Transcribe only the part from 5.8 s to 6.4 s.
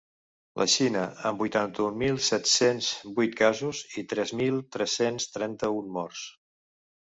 morts.